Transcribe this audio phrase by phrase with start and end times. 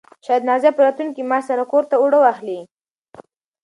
[0.25, 2.59] شاید نازیه په راتلونکي معاش سره کور ته اوړه واخلي.